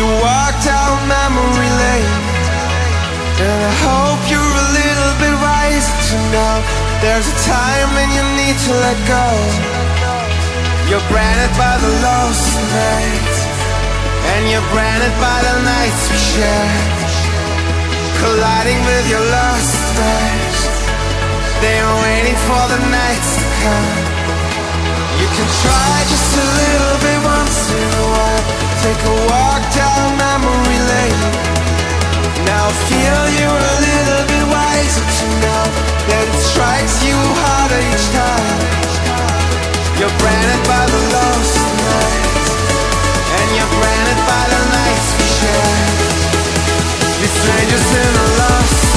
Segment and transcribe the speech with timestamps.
[0.00, 2.16] you walk down memory lane.
[3.44, 6.54] And I hope you're a little bit wiser to know
[7.04, 9.26] There's a time when you need to let go.
[10.88, 12.48] You're branded by the lost
[12.80, 13.38] nights,
[14.32, 17.00] And you're branded by the nights we shared.
[18.24, 20.60] Colliding with your lost eyes.
[21.60, 23.92] They're waiting for the nights to come.
[25.20, 28.19] You can try just a little bit once in a while
[28.82, 31.20] take a walk down memory lane.
[32.48, 35.64] Now I feel you're a little bit wiser to know
[36.08, 38.58] That it strikes you harder each time.
[40.00, 41.60] You're branded by the lost
[41.92, 42.48] nights,
[43.36, 45.80] And you're branded by the nights we share.
[47.20, 48.89] These strangers in a lost